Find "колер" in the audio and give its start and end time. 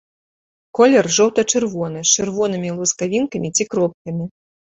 0.77-1.05